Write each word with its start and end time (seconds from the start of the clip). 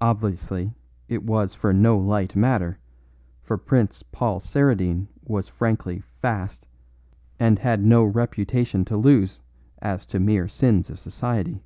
Obviously 0.00 0.74
it 1.06 1.22
was 1.22 1.54
for 1.54 1.72
no 1.72 1.96
light 1.96 2.34
matter, 2.34 2.80
for 3.44 3.56
Prince 3.56 4.02
Paul 4.02 4.40
Saradine 4.40 5.06
was 5.22 5.46
frankly 5.46 6.00
'fast,' 6.00 6.66
and 7.38 7.60
had 7.60 7.84
no 7.84 8.02
reputation 8.02 8.84
to 8.86 8.96
lose 8.96 9.40
as 9.80 10.04
to 10.06 10.18
the 10.18 10.24
mere 10.24 10.48
sins 10.48 10.90
of 10.90 10.98
society. 10.98 11.62